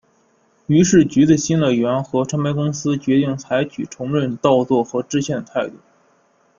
[0.65, 5.75] 于是橘子新乐园和唱片公司决定采取承认盗作和致歉的态度。